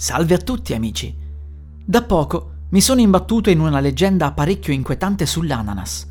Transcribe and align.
Salve 0.00 0.34
a 0.34 0.38
tutti 0.38 0.74
amici! 0.74 1.12
Da 1.84 2.04
poco 2.04 2.50
mi 2.68 2.80
sono 2.80 3.00
imbattuto 3.00 3.50
in 3.50 3.58
una 3.58 3.80
leggenda 3.80 4.30
parecchio 4.30 4.72
inquietante 4.72 5.26
sull'ananas. 5.26 6.06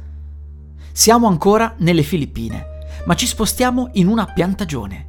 Siamo 0.91 1.27
ancora 1.27 1.73
nelle 1.77 2.03
Filippine, 2.03 2.65
ma 3.05 3.15
ci 3.15 3.25
spostiamo 3.25 3.91
in 3.93 4.07
una 4.07 4.25
piantagione. 4.25 5.07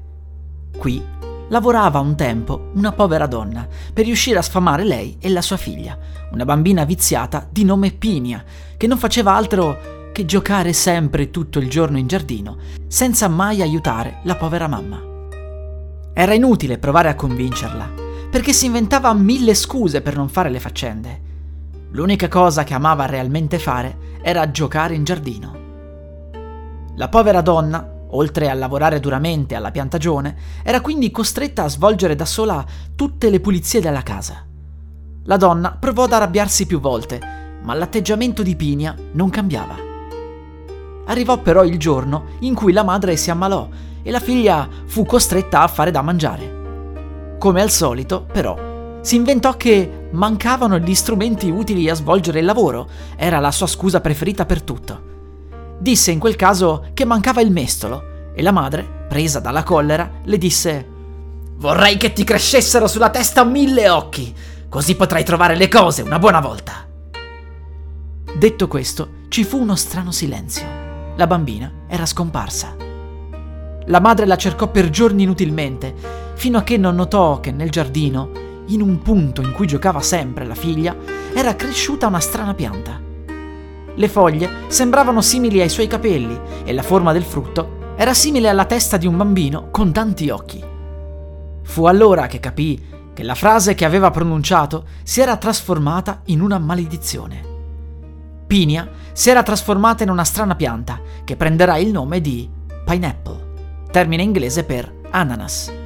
Qui 0.79 1.03
lavorava 1.49 1.99
un 1.99 2.15
tempo 2.15 2.71
una 2.75 2.93
povera 2.93 3.27
donna 3.27 3.67
per 3.93 4.05
riuscire 4.05 4.39
a 4.39 4.43
sfamare 4.43 4.85
lei 4.85 5.17
e 5.19 5.29
la 5.29 5.43
sua 5.43 5.57
figlia, 5.57 5.99
una 6.31 6.45
bambina 6.45 6.85
viziata 6.85 7.49
di 7.51 7.65
nome 7.65 7.91
Pinia, 7.91 8.45
che 8.77 8.87
non 8.87 8.97
faceva 8.97 9.35
altro 9.35 10.13
che 10.13 10.25
giocare 10.25 10.73
sempre 10.73 11.31
tutto 11.31 11.59
il 11.59 11.69
giorno 11.69 11.99
in 11.99 12.07
giardino, 12.07 12.59
senza 12.87 13.27
mai 13.27 13.61
aiutare 13.61 14.21
la 14.23 14.37
povera 14.37 14.69
mamma. 14.69 15.03
Era 16.13 16.33
inutile 16.33 16.79
provare 16.79 17.09
a 17.09 17.17
convincerla 17.17 18.07
perché 18.31 18.53
si 18.53 18.67
inventava 18.67 19.13
mille 19.15 19.55
scuse 19.55 20.03
per 20.03 20.17
non 20.17 20.29
fare 20.29 20.51
le 20.51 20.61
faccende. 20.61 21.27
L'unica 21.93 22.29
cosa 22.29 22.65
che 22.65 22.75
amava 22.75 23.07
realmente 23.07 23.59
fare 23.59 24.17
era 24.21 24.51
giocare 24.51 24.95
in 24.95 25.05
giardino. 25.05 25.57
La 26.97 27.09
povera 27.09 27.41
donna, 27.41 27.87
oltre 28.11 28.51
a 28.51 28.55
lavorare 28.55 29.01
duramente 29.01 29.55
alla 29.55 29.71
piantagione, 29.71 30.37
era 30.63 30.81
quindi 30.81 31.11
costretta 31.11 31.65
a 31.65 31.69
svolgere 31.69 32.15
da 32.15 32.27
sola 32.27 32.65
tutte 32.95 33.31
le 33.31 33.41
pulizie 33.41 33.81
della 33.81 34.03
casa. 34.03 34.45
La 35.25 35.37
donna 35.37 35.77
provò 35.79 36.05
ad 36.05 36.13
arrabbiarsi 36.13 36.67
più 36.67 36.81
volte, 36.81 37.21
ma 37.63 37.75
l'atteggiamento 37.75 38.43
di 38.43 38.57
Pinia 38.57 38.95
non 39.13 39.31
cambiava. 39.31 39.77
Arrivò 41.07 41.39
però 41.39 41.65
il 41.65 41.79
giorno 41.79 42.25
in 42.41 42.55
cui 42.55 42.73
la 42.73 42.85
madre 42.85 43.17
si 43.17 43.31
ammalò 43.31 43.69
e 44.03 44.11
la 44.11 44.21
figlia 44.21 44.69
fu 44.85 45.07
costretta 45.07 45.63
a 45.63 45.69
fare 45.69 45.91
da 45.91 46.03
mangiare. 46.03 46.58
Come 47.39 47.63
al 47.63 47.71
solito, 47.71 48.27
però, 48.33 49.01
si 49.01 49.15
inventò 49.15 49.57
che 49.57 50.09
mancavano 50.11 50.79
gli 50.79 50.95
strumenti 50.95 51.49
utili 51.51 51.89
a 51.89 51.95
svolgere 51.95 52.41
il 52.41 52.45
lavoro, 52.45 52.89
era 53.17 53.39
la 53.39 53.53
sua 53.53 53.69
scusa 53.69 54.01
preferita 54.01 54.45
per 54.45 54.63
tutto. 54.63 55.07
Disse 55.79 56.11
in 56.11 56.19
quel 56.19 56.35
caso 56.35 56.87
che 56.95 57.05
mancava 57.05 57.41
il 57.41 57.53
mestolo 57.53 58.33
e 58.35 58.43
la 58.43 58.51
madre, 58.51 59.07
presa 59.09 59.39
dalla 59.39 59.63
collera, 59.63 60.11
le 60.25 60.37
disse 60.37 60.87
Vorrei 61.59 61.97
che 61.97 62.13
ti 62.13 62.25
crescessero 62.25 62.89
sulla 62.89 63.11
testa 63.11 63.45
mille 63.45 63.89
occhi, 63.89 64.35
così 64.69 64.97
potrai 64.97 65.25
trovare 65.25 65.55
le 65.55 65.69
cose 65.69 66.03
una 66.03 66.19
buona 66.19 66.41
volta. 66.41 66.87
Detto 68.37 68.69
questo, 68.69 69.11
ci 69.29 69.45
fu 69.45 69.61
uno 69.61 69.77
strano 69.77 70.11
silenzio. 70.11 70.67
La 71.17 71.27
bambina 71.29 71.71
era 71.87 72.05
scomparsa. 72.05 72.75
La 73.87 74.01
madre 74.01 74.27
la 74.27 74.37
cercò 74.37 74.69
per 74.69 74.91
giorni 74.91 75.23
inutilmente 75.23 76.18
fino 76.39 76.57
a 76.57 76.63
che 76.63 76.77
non 76.77 76.95
notò 76.95 77.41
che 77.41 77.51
nel 77.51 77.69
giardino, 77.69 78.31
in 78.67 78.81
un 78.81 79.03
punto 79.03 79.43
in 79.43 79.53
cui 79.53 79.67
giocava 79.67 80.01
sempre 80.01 80.45
la 80.45 80.55
figlia, 80.55 80.97
era 81.35 81.57
cresciuta 81.57 82.07
una 82.07 82.21
strana 82.21 82.55
pianta. 82.55 83.01
Le 83.93 84.09
foglie 84.09 84.49
sembravano 84.69 85.21
simili 85.21 85.61
ai 85.61 85.69
suoi 85.69 85.89
capelli 85.89 86.39
e 86.63 86.73
la 86.73 86.85
forma 86.85 87.13
del 87.13 87.25
frutto 87.25 87.95
era 87.97 88.15
simile 88.15 88.49
alla 88.49 88.67
testa 88.67 88.97
di 88.97 89.09
un 89.09 89.17
bambino 89.17 89.71
con 89.73 89.91
tanti 89.91 90.31
occhi. 90.31 90.65
Fu 91.63 91.87
allora 91.87 92.29
che 92.29 92.39
capì 92.39 92.81
che 93.13 93.25
la 93.25 93.35
frase 93.35 93.75
che 93.75 93.85
aveva 93.85 94.13
pronunciato 94.13 94.85
si 95.03 95.21
era 95.21 95.37
trasformata 95.39 96.21
in 96.27 96.41
una 96.41 96.61
maledizione. 96.61 97.43
Pinia 98.47 98.89
si 99.13 99.29
era 99.29 99.43
trasformata 99.43 100.05
in 100.05 100.11
una 100.11 100.23
strana 100.23 100.55
pianta 100.55 101.01
che 101.25 101.35
prenderà 101.35 101.79
il 101.79 101.91
nome 101.91 102.21
di 102.21 102.49
pineapple, 102.85 103.87
termine 103.91 104.23
inglese 104.23 104.63
per 104.63 104.95
ananas. 105.11 105.78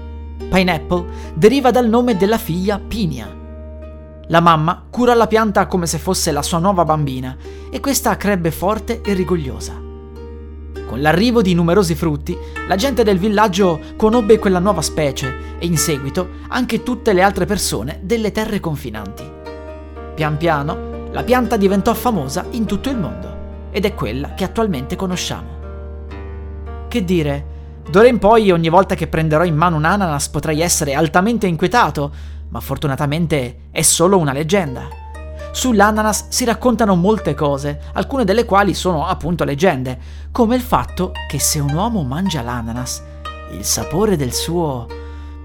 Pineapple 0.48 1.06
deriva 1.34 1.70
dal 1.70 1.88
nome 1.88 2.16
della 2.16 2.38
figlia 2.38 2.78
Pinia. 2.78 3.40
La 4.28 4.40
mamma 4.40 4.86
cura 4.88 5.14
la 5.14 5.26
pianta 5.26 5.66
come 5.66 5.86
se 5.86 5.98
fosse 5.98 6.32
la 6.32 6.42
sua 6.42 6.58
nuova 6.58 6.84
bambina 6.84 7.36
e 7.70 7.80
questa 7.80 8.16
crebbe 8.16 8.50
forte 8.50 9.00
e 9.02 9.12
rigogliosa. 9.12 9.72
Con 10.86 11.00
l'arrivo 11.00 11.42
di 11.42 11.54
numerosi 11.54 11.94
frutti, 11.94 12.36
la 12.68 12.76
gente 12.76 13.02
del 13.02 13.18
villaggio 13.18 13.80
conobbe 13.96 14.38
quella 14.38 14.58
nuova 14.58 14.82
specie 14.82 15.58
e 15.58 15.66
in 15.66 15.76
seguito 15.76 16.28
anche 16.48 16.82
tutte 16.82 17.12
le 17.12 17.22
altre 17.22 17.46
persone 17.46 18.00
delle 18.02 18.30
terre 18.30 18.60
confinanti. 18.60 19.24
Pian 20.14 20.36
piano, 20.36 21.08
la 21.10 21.22
pianta 21.24 21.56
diventò 21.56 21.94
famosa 21.94 22.44
in 22.50 22.66
tutto 22.66 22.90
il 22.90 22.98
mondo 22.98 23.68
ed 23.70 23.86
è 23.86 23.94
quella 23.94 24.34
che 24.34 24.44
attualmente 24.44 24.96
conosciamo. 24.96 25.48
Che 26.88 27.04
dire, 27.04 27.46
D'ora 27.88 28.06
in 28.08 28.18
poi, 28.18 28.50
ogni 28.50 28.68
volta 28.68 28.94
che 28.94 29.08
prenderò 29.08 29.44
in 29.44 29.56
mano 29.56 29.76
un 29.76 29.84
ananas 29.84 30.28
potrei 30.28 30.60
essere 30.60 30.94
altamente 30.94 31.46
inquietato, 31.46 32.12
ma 32.48 32.60
fortunatamente 32.60 33.68
è 33.70 33.82
solo 33.82 34.18
una 34.18 34.32
leggenda. 34.32 34.88
Sull'ananas 35.52 36.28
si 36.28 36.46
raccontano 36.46 36.94
molte 36.94 37.34
cose, 37.34 37.80
alcune 37.92 38.24
delle 38.24 38.46
quali 38.46 38.72
sono 38.72 39.06
appunto 39.06 39.44
leggende, 39.44 39.98
come 40.30 40.54
il 40.54 40.62
fatto 40.62 41.12
che 41.28 41.38
se 41.38 41.60
un 41.60 41.72
uomo 41.74 42.02
mangia 42.02 42.40
l'ananas, 42.40 43.02
il 43.52 43.64
sapore 43.64 44.16
del 44.16 44.32
suo, 44.32 44.86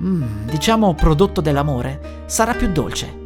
mm, 0.01 0.47
diciamo, 0.47 0.93
prodotto 0.93 1.41
dell'amore 1.41 2.23
sarà 2.25 2.53
più 2.53 2.71
dolce. 2.71 3.25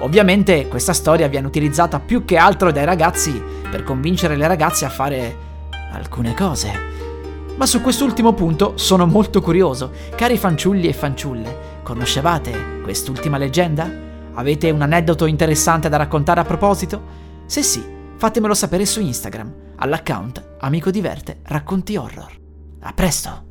Ovviamente 0.00 0.66
questa 0.66 0.94
storia 0.94 1.28
viene 1.28 1.46
utilizzata 1.46 2.00
più 2.00 2.24
che 2.24 2.36
altro 2.36 2.72
dai 2.72 2.84
ragazzi 2.84 3.40
per 3.70 3.84
convincere 3.84 4.34
le 4.34 4.48
ragazze 4.48 4.84
a 4.84 4.90
fare 4.90 5.36
alcune 5.92 6.34
cose. 6.34 6.89
Ma 7.60 7.66
su 7.66 7.82
quest'ultimo 7.82 8.32
punto 8.32 8.78
sono 8.78 9.04
molto 9.04 9.42
curioso. 9.42 9.92
Cari 10.16 10.38
fanciulli 10.38 10.88
e 10.88 10.94
fanciulle, 10.94 11.82
conoscevate 11.82 12.80
quest'ultima 12.82 13.36
leggenda? 13.36 13.86
Avete 14.32 14.70
un 14.70 14.80
aneddoto 14.80 15.26
interessante 15.26 15.90
da 15.90 15.98
raccontare 15.98 16.40
a 16.40 16.44
proposito? 16.44 17.02
Se 17.44 17.62
sì, 17.62 17.84
fatemelo 18.16 18.54
sapere 18.54 18.86
su 18.86 19.02
Instagram, 19.02 19.52
all'account 19.76 20.56
Amico 20.60 20.90
Diverte 20.90 21.40
Racconti 21.42 21.96
Horror. 21.96 22.32
A 22.80 22.92
presto! 22.94 23.49